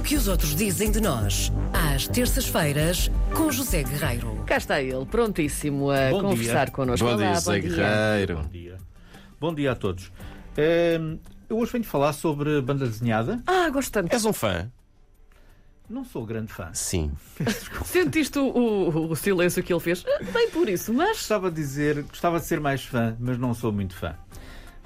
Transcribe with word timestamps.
O 0.00 0.02
que 0.02 0.16
os 0.16 0.26
outros 0.28 0.54
dizem 0.56 0.90
de 0.90 0.98
nós, 1.00 1.52
às 1.72 2.08
terças-feiras, 2.08 3.10
com 3.34 3.52
José 3.52 3.82
Guerreiro. 3.82 4.42
Cá 4.46 4.56
está 4.56 4.80
ele, 4.80 5.04
prontíssimo 5.04 5.90
a 5.90 6.08
Bom 6.10 6.22
conversar 6.22 6.64
dia. 6.66 6.74
connosco. 6.74 7.06
Bom 7.06 7.12
Olá, 7.14 7.22
dia, 7.26 7.34
José 7.34 7.60
Guerreiro. 7.60 8.36
Bom 8.36 8.48
dia. 8.48 8.78
Bom 9.40 9.54
dia 9.54 9.72
a 9.72 9.74
todos. 9.74 10.10
Ehm, 10.56 11.18
eu 11.48 11.58
hoje 11.58 11.72
venho 11.72 11.84
falar 11.84 12.12
sobre 12.14 12.60
banda 12.62 12.86
desenhada. 12.86 13.42
Ah, 13.46 13.68
gosto 13.70 13.92
tanto. 13.92 14.12
És 14.12 14.24
um 14.24 14.32
fã? 14.32 14.70
Não 15.88 16.04
sou 16.04 16.24
grande 16.24 16.50
fã. 16.52 16.70
Sim. 16.72 17.12
Sentiste 17.84 18.38
o, 18.38 18.46
o- 18.46 19.10
o 19.10 19.16
silêncio 19.16 19.62
que 19.62 19.72
ele 19.72 19.80
fez? 19.80 20.04
Ah, 20.06 20.20
Nem 20.34 20.48
por 20.50 20.68
isso, 20.68 20.92
mas. 20.94 21.18
Gostava 21.18 21.50
de 21.50 21.56
dizer, 21.56 22.02
gostava 22.04 22.40
de 22.40 22.46
ser 22.46 22.58
mais 22.60 22.84
fã, 22.84 23.16
mas 23.20 23.36
não 23.38 23.52
sou 23.52 23.70
muito 23.72 23.94
fã. 23.94 24.14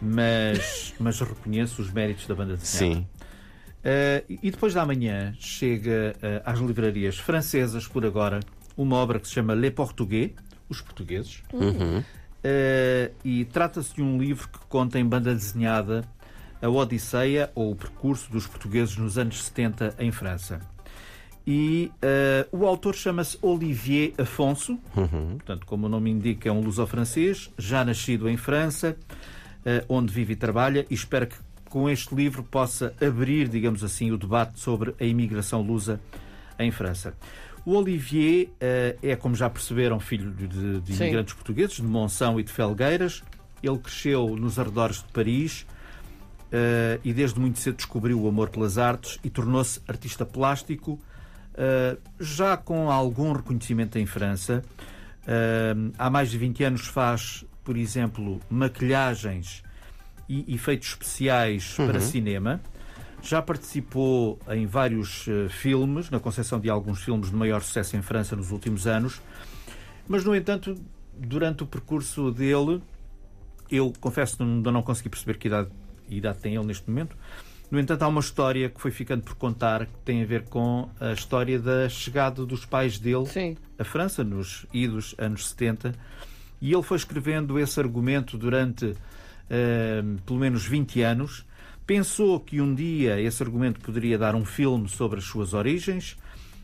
Mas, 0.00 0.94
mas 0.98 1.20
reconheço 1.20 1.82
os 1.82 1.90
méritos 1.90 2.26
da 2.26 2.34
banda 2.34 2.56
desenhada. 2.56 3.00
Sim. 3.00 3.06
Eh, 3.82 4.24
e 4.28 4.50
depois 4.50 4.74
da 4.74 4.84
manhã 4.84 5.34
chega 5.38 6.14
eh, 6.20 6.42
às 6.44 6.58
livrarias 6.58 7.16
francesas, 7.18 7.86
por 7.86 8.04
agora, 8.04 8.40
uma 8.76 8.96
obra 8.96 9.18
que 9.18 9.26
se 9.26 9.34
chama 9.34 9.54
Les 9.54 9.72
Portugais, 9.72 10.32
Os 10.68 10.80
Portugueses. 10.80 11.42
Uhum. 11.52 12.02
Eh, 12.44 13.10
e 13.24 13.44
trata-se 13.46 13.94
de 13.94 14.02
um 14.02 14.18
livro 14.18 14.48
que 14.48 14.58
conta 14.68 14.98
em 14.98 15.04
banda 15.04 15.34
desenhada 15.34 16.04
a 16.62 16.68
Odisseia 16.68 17.50
ou 17.54 17.72
o 17.72 17.76
percurso 17.76 18.30
dos 18.30 18.46
portugueses 18.46 18.96
nos 18.96 19.16
anos 19.16 19.42
70 19.44 19.94
em 19.98 20.12
França. 20.12 20.60
E 21.46 21.90
o 22.52 22.66
autor 22.66 22.94
chama-se 22.94 23.38
Olivier 23.40 24.12
Afonso, 24.18 24.78
Uhum. 24.94 25.36
portanto, 25.38 25.66
como 25.66 25.86
o 25.86 25.88
nome 25.88 26.10
indica, 26.10 26.48
é 26.50 26.52
um 26.52 26.60
luso-francês, 26.60 27.50
já 27.58 27.82
nascido 27.82 28.28
em 28.28 28.36
França, 28.36 28.94
onde 29.88 30.12
vive 30.12 30.34
e 30.34 30.36
trabalha, 30.36 30.86
e 30.90 30.94
espero 30.94 31.26
que 31.28 31.36
com 31.70 31.88
este 31.88 32.14
livro 32.14 32.42
possa 32.42 32.92
abrir, 33.00 33.48
digamos 33.48 33.82
assim, 33.82 34.10
o 34.10 34.18
debate 34.18 34.58
sobre 34.60 34.92
a 35.00 35.04
imigração 35.04 35.62
lusa 35.62 36.00
em 36.58 36.70
França. 36.70 37.14
O 37.64 37.74
Olivier 37.74 38.48
eh, 38.60 38.96
é, 39.02 39.16
como 39.16 39.36
já 39.36 39.48
perceberam, 39.48 40.00
filho 40.00 40.32
de, 40.32 40.80
de 40.80 40.92
imigrantes 40.92 41.32
portugueses, 41.32 41.76
de 41.76 41.82
Monção 41.84 42.40
e 42.40 42.42
de 42.42 42.50
Felgueiras. 42.50 43.22
Ele 43.62 43.78
cresceu 43.78 44.36
nos 44.36 44.58
arredores 44.58 44.96
de 44.96 45.12
Paris 45.12 45.64
eh, 46.50 46.98
e 47.04 47.12
desde 47.12 47.38
muito 47.38 47.60
cedo 47.60 47.76
descobriu 47.76 48.20
o 48.20 48.28
amor 48.28 48.48
pelas 48.48 48.76
artes 48.76 49.20
e 49.22 49.30
tornou-se 49.30 49.80
artista 49.86 50.26
plástico, 50.26 50.98
eh, 51.54 51.96
já 52.18 52.56
com 52.56 52.90
algum 52.90 53.32
reconhecimento 53.32 53.96
em 53.96 54.06
França. 54.06 54.62
Há 55.96 56.10
mais 56.10 56.30
de 56.32 56.38
20 56.38 56.64
anos 56.64 56.86
faz, 56.88 57.44
por 57.62 57.76
exemplo, 57.76 58.40
maquilhagens 58.50 59.62
e 60.30 60.54
efeitos 60.54 60.90
especiais 60.90 61.74
para 61.74 61.98
cinema. 61.98 62.60
Já 63.20 63.42
participou 63.42 64.38
em 64.48 64.64
vários 64.64 65.26
eh, 65.28 65.48
filmes, 65.48 66.08
na 66.08 66.20
concepção 66.20 66.60
de 66.60 66.70
alguns 66.70 67.02
filmes 67.02 67.30
de 67.30 67.36
maior 67.36 67.60
sucesso 67.62 67.96
em 67.96 68.00
França 68.00 68.36
nos 68.36 68.52
últimos 68.52 68.86
anos. 68.86 69.20
Mas, 70.08 70.24
no 70.24 70.34
entanto, 70.34 70.74
durante 71.12 71.64
o 71.64 71.66
percurso 71.66 72.30
dele, 72.30 72.80
eu 73.70 73.92
confesso 74.00 74.36
que 74.36 74.42
ainda 74.44 74.70
não 74.70 74.82
consegui 74.82 75.08
perceber 75.08 75.36
que 75.36 75.48
idade, 75.48 75.68
idade 76.08 76.38
tem 76.38 76.54
ele 76.54 76.64
neste 76.64 76.88
momento. 76.88 77.16
No 77.70 77.78
entanto, 77.78 78.02
há 78.02 78.08
uma 78.08 78.20
história 78.20 78.70
que 78.70 78.80
foi 78.80 78.92
ficando 78.92 79.22
por 79.22 79.34
contar 79.34 79.86
que 79.86 79.98
tem 80.04 80.22
a 80.22 80.26
ver 80.26 80.44
com 80.44 80.88
a 81.00 81.12
história 81.12 81.58
da 81.58 81.88
chegada 81.88 82.46
dos 82.46 82.64
pais 82.64 82.98
dele 82.98 83.26
Sim. 83.26 83.56
a 83.78 83.84
França, 83.84 84.24
nos 84.24 84.64
idos 84.72 85.14
anos 85.18 85.48
70, 85.48 85.94
e 86.60 86.72
ele 86.72 86.82
foi 86.82 86.96
escrevendo 86.96 87.58
esse 87.58 87.78
argumento 87.78 88.38
durante 88.38 88.94
pelo 90.24 90.38
menos 90.40 90.64
20 90.66 91.02
anos. 91.02 91.44
Pensou 91.86 92.38
que 92.40 92.60
um 92.60 92.74
dia 92.74 93.20
esse 93.20 93.42
argumento 93.42 93.80
poderia 93.80 94.16
dar 94.16 94.34
um 94.34 94.44
filme 94.44 94.88
sobre 94.88 95.18
as 95.18 95.24
suas 95.24 95.54
origens, 95.54 96.16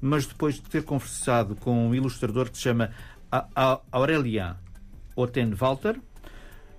mas 0.00 0.26
depois 0.26 0.54
de 0.56 0.62
ter 0.62 0.84
conversado 0.84 1.56
com 1.56 1.88
um 1.88 1.94
ilustrador 1.94 2.48
que 2.50 2.56
se 2.56 2.62
chama 2.64 2.90
A- 3.32 3.46
A- 3.54 3.80
Aurélien 3.92 4.54
Ottenwalter, 5.16 5.98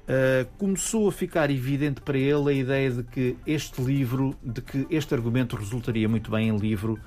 Uh, 0.10 0.44
começou 0.58 1.08
a 1.08 1.12
ficar 1.12 1.52
evidente 1.52 2.02
para 2.02 2.18
ele 2.18 2.50
a 2.50 2.52
ideia 2.52 2.90
de 2.90 3.04
que 3.04 3.38
este 3.46 3.80
livro, 3.80 4.36
de 4.42 4.60
que 4.60 4.88
este 4.90 5.14
argumento 5.14 5.56
resultaria 5.56 6.10
muito 6.10 6.32
bem 6.32 6.50
em 6.50 6.58
livro 6.58 6.98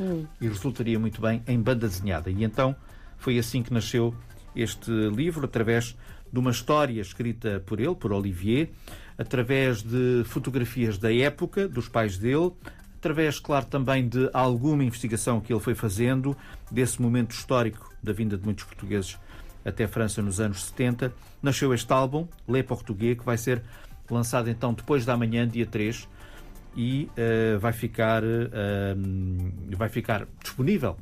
e 0.40 0.46
resultaria 0.46 0.96
muito 1.00 1.20
bem 1.20 1.42
em 1.48 1.60
banda 1.60 1.88
desenhada. 1.88 2.30
E 2.30 2.44
então 2.44 2.76
foi 3.18 3.38
assim 3.40 3.60
que 3.60 3.72
nasceu 3.74 4.14
este 4.54 4.88
livro, 4.92 5.44
através 5.46 5.96
de 6.32 6.38
uma 6.38 6.50
história 6.50 7.00
escrita 7.00 7.62
por 7.66 7.78
ele, 7.78 7.94
por 7.94 8.12
Olivier, 8.12 8.70
através 9.18 9.82
de 9.82 10.22
fotografias 10.24 10.96
da 10.96 11.14
época, 11.14 11.68
dos 11.68 11.88
pais 11.88 12.16
dele, 12.16 12.52
através, 12.96 13.38
claro, 13.38 13.66
também 13.66 14.08
de 14.08 14.30
alguma 14.32 14.82
investigação 14.82 15.40
que 15.40 15.52
ele 15.52 15.60
foi 15.60 15.74
fazendo 15.74 16.36
desse 16.70 17.02
momento 17.02 17.32
histórico 17.32 17.92
da 18.02 18.12
vinda 18.12 18.38
de 18.38 18.44
muitos 18.44 18.64
portugueses 18.64 19.18
até 19.64 19.84
a 19.84 19.88
França 19.88 20.22
nos 20.22 20.40
anos 20.40 20.64
70, 20.64 21.12
nasceu 21.42 21.72
este 21.74 21.92
álbum, 21.92 22.26
Les 22.48 22.64
Portugais, 22.64 23.18
que 23.18 23.24
vai 23.24 23.36
ser 23.36 23.62
lançado 24.10 24.50
então 24.50 24.72
depois 24.72 25.04
da 25.04 25.16
manhã, 25.16 25.46
dia 25.46 25.66
3, 25.66 26.08
e 26.76 27.08
eh, 27.16 27.56
vai, 27.58 27.72
ficar, 27.72 28.22
eh, 28.24 28.94
vai 29.76 29.88
ficar 29.88 30.26
disponível, 30.42 30.96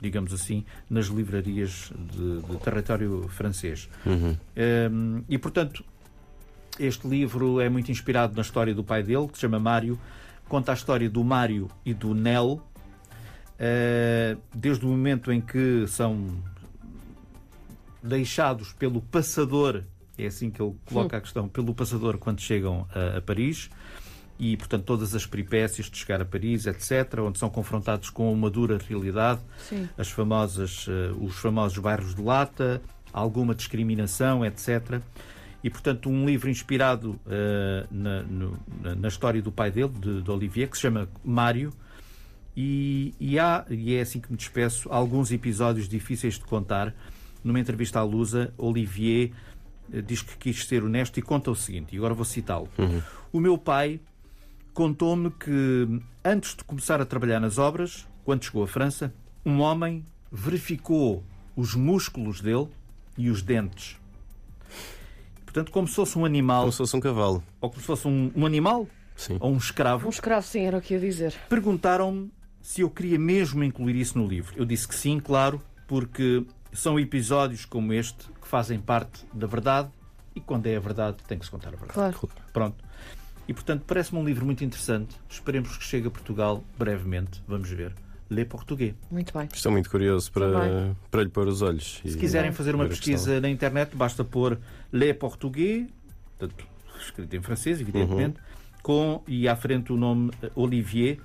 digamos 0.00 0.32
assim, 0.32 0.64
nas 0.88 1.06
livrarias 1.06 1.92
de, 2.12 2.40
de 2.42 2.56
território 2.58 3.28
francês. 3.28 3.88
Eh, 4.54 4.90
e 5.28 5.38
portanto, 5.38 5.84
este 6.78 7.08
livro 7.08 7.60
é 7.60 7.68
muito 7.68 7.90
inspirado 7.90 8.34
na 8.34 8.42
história 8.42 8.74
do 8.74 8.84
pai 8.84 9.02
dele, 9.02 9.28
que 9.28 9.34
se 9.34 9.40
chama 9.40 9.58
Mário, 9.58 9.98
conta 10.48 10.72
a 10.72 10.74
história 10.74 11.08
do 11.08 11.24
Mário 11.24 11.68
e 11.84 11.94
do 11.94 12.14
Nel, 12.14 12.60
eh, 13.58 14.36
desde 14.54 14.84
o 14.84 14.88
momento 14.88 15.32
em 15.32 15.40
que 15.40 15.86
são 15.88 16.28
deixados 18.02 18.72
pelo 18.74 19.00
passador, 19.00 19.82
é 20.18 20.26
assim 20.26 20.50
que 20.50 20.62
ele 20.62 20.74
coloca 20.84 21.16
a 21.16 21.20
questão, 21.20 21.48
pelo 21.48 21.74
passador 21.74 22.18
quando 22.18 22.40
chegam 22.40 22.86
a, 22.94 23.18
a 23.18 23.20
Paris, 23.20 23.70
e 24.38 24.56
portanto 24.56 24.84
todas 24.84 25.14
as 25.14 25.24
peripécias 25.26 25.88
de 25.90 25.96
chegar 25.96 26.20
a 26.20 26.24
Paris, 26.24 26.66
etc., 26.66 27.20
onde 27.20 27.38
são 27.38 27.48
confrontados 27.48 28.10
com 28.10 28.32
uma 28.32 28.50
dura 28.50 28.78
realidade, 28.78 29.40
Sim. 29.58 29.88
as 29.96 30.10
famosas, 30.10 30.86
eh, 30.88 31.12
os 31.20 31.36
famosos 31.36 31.78
bairros 31.78 32.14
de 32.14 32.22
lata, 32.22 32.82
alguma 33.12 33.54
discriminação, 33.54 34.44
etc. 34.44 35.00
E, 35.64 35.70
portanto, 35.70 36.08
um 36.10 36.26
livro 36.26 36.50
inspirado 36.50 37.18
eh, 37.26 37.86
na, 37.90 38.22
no- 38.24 38.58
na- 38.94 39.08
história 39.08 39.40
do 39.40 39.50
pai 39.50 39.70
dele, 39.70 39.88
de, 39.98 40.22
de 40.22 40.30
Olivier, 40.30 40.68
que 40.68 40.76
se 40.76 40.82
chama 40.82 41.08
Mário, 41.24 41.72
e, 42.56 43.14
e 43.20 43.38
há, 43.38 43.64
e 43.68 43.94
é 43.94 44.00
assim 44.00 44.20
que 44.20 44.30
me 44.30 44.36
despeço, 44.36 44.88
alguns 44.90 45.30
episódios 45.30 45.88
difíceis 45.88 46.34
de 46.34 46.44
contar. 46.44 46.94
Numa 47.44 47.60
entrevista 47.60 48.00
à 48.00 48.02
Lusa, 48.02 48.52
Olivier 48.58 49.30
eh, 49.92 50.00
diz 50.02 50.20
que 50.22 50.36
quis 50.36 50.66
ser 50.66 50.82
honesto 50.82 51.18
e 51.18 51.22
conta 51.22 51.50
o 51.50 51.54
seguinte, 51.56 51.94
e 51.94 51.98
agora 51.98 52.14
vou 52.14 52.24
citá-lo. 52.24 52.68
O 53.32 53.40
meu 53.40 53.56
pai 53.58 54.00
contou-me 54.76 55.30
que 55.30 55.88
antes 56.22 56.54
de 56.54 56.62
começar 56.62 57.00
a 57.00 57.06
trabalhar 57.06 57.40
nas 57.40 57.56
obras, 57.56 58.06
quando 58.26 58.44
chegou 58.44 58.62
à 58.62 58.66
França, 58.68 59.10
um 59.44 59.60
homem 59.60 60.04
verificou 60.30 61.24
os 61.56 61.74
músculos 61.74 62.42
dele 62.42 62.68
e 63.16 63.30
os 63.30 63.40
dentes. 63.40 63.96
Portanto, 65.46 65.72
como 65.72 65.88
se 65.88 65.94
fosse 65.94 66.18
um 66.18 66.26
animal, 66.26 66.60
Como 66.60 66.72
se 66.72 66.76
fosse 66.78 66.94
um 66.94 67.00
cavalo. 67.00 67.42
ou 67.58 67.70
como 67.70 67.80
se 67.80 67.86
fosse 67.86 68.06
um, 68.06 68.30
um 68.36 68.44
animal, 68.44 68.86
Sim. 69.16 69.38
ou 69.40 69.50
um 69.50 69.56
escravo, 69.56 70.06
Um 70.06 70.10
escravo, 70.10 70.46
sim, 70.46 70.60
era 70.60 70.76
o 70.76 70.80
que 70.82 70.92
ia 70.92 71.00
dizer. 71.00 71.32
perguntaram-me 71.48 72.30
se 72.60 72.82
eu 72.82 72.90
queria 72.90 73.18
mesmo 73.18 73.64
incluir 73.64 73.96
isso 73.96 74.18
no 74.18 74.26
livro. 74.28 74.52
Eu 74.58 74.66
disse 74.66 74.86
que 74.86 74.94
sim, 74.94 75.18
claro, 75.18 75.62
porque 75.86 76.44
são 76.70 77.00
episódios 77.00 77.64
como 77.64 77.94
este 77.94 78.26
que 78.42 78.46
fazem 78.46 78.78
parte 78.78 79.24
da 79.32 79.46
verdade 79.46 79.88
e 80.34 80.40
quando 80.40 80.66
é 80.66 80.76
a 80.76 80.80
verdade 80.80 81.16
tem 81.26 81.38
que 81.38 81.46
se 81.46 81.50
contar 81.50 81.68
a 81.68 81.76
verdade. 81.76 81.94
Claro. 81.94 82.28
Pronto. 82.52 82.84
E 83.48 83.54
portanto 83.54 83.84
parece-me 83.86 84.20
um 84.20 84.24
livro 84.24 84.44
muito 84.44 84.64
interessante. 84.64 85.16
Esperemos 85.28 85.76
que 85.76 85.84
chegue 85.84 86.08
a 86.08 86.10
Portugal 86.10 86.64
brevemente. 86.78 87.42
Vamos 87.46 87.70
ver. 87.70 87.92
Lê 88.28 88.44
português. 88.44 88.94
Muito 89.10 89.32
bem. 89.36 89.48
Estou 89.52 89.70
muito 89.70 89.88
curioso 89.88 90.32
para, 90.32 90.96
para 91.10 91.22
lhe 91.22 91.28
pôr 91.28 91.46
os 91.46 91.62
olhos. 91.62 92.02
Se 92.04 92.18
quiserem 92.18 92.50
fazer 92.50 92.74
uma 92.74 92.86
pesquisa 92.88 93.40
na 93.40 93.48
internet, 93.48 93.94
basta 93.94 94.24
pôr 94.24 94.58
Lê 94.92 95.14
português, 95.14 95.86
portanto, 96.36 96.66
escrito 97.00 97.36
em 97.36 97.42
francês, 97.42 97.80
evidentemente, 97.80 98.38
com 98.82 99.22
e 99.28 99.48
à 99.48 99.54
frente 99.54 99.92
o 99.92 99.96
nome 99.96 100.32
eh, 100.42 100.50
Olivier. 100.56 101.18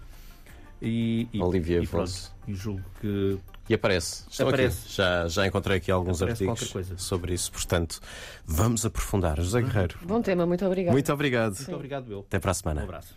E, 0.82 1.28
e, 1.34 1.42
Olivier 1.42 1.84
e 1.84 1.88
pronto. 1.88 2.12
E 2.48 2.54
julgo 2.54 2.84
que 3.00 3.38
E 3.72 3.74
aparece. 3.74 4.24
Estou 4.30 4.50
Aparece. 4.50 4.80
aqui. 4.86 4.96
Já, 4.96 5.28
já 5.30 5.48
encontrei 5.48 5.78
aqui 5.78 5.90
alguns 5.90 6.22
Aparece 6.22 6.50
artigos 6.50 7.02
sobre 7.02 7.34
isso. 7.34 7.50
Portanto, 7.54 8.02
vamos 8.46 8.86
aprofundar. 8.86 9.38
José 9.40 9.62
Guerreiro, 9.62 9.98
Bom 10.04 10.22
tema, 10.22 10.46
muito 10.46 10.66
obrigado. 10.66 10.92
muito 10.92 11.14
obrigado. 11.14 11.56
muito 11.56 11.74
obrigado, 11.76 12.12
eu. 12.12 12.20
Até 12.20 12.38
para 12.38 12.52
a 12.52 12.52
Um 12.52 12.56
semana. 12.56 12.84
abraço. 12.84 13.08